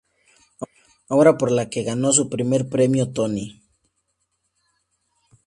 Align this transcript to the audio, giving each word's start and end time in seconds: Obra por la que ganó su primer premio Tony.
Obra 1.15 1.37
por 1.37 1.51
la 1.51 1.69
que 1.69 1.83
ganó 1.83 2.11
su 2.11 2.27
primer 2.27 2.67
premio 2.69 3.11
Tony. 3.11 3.61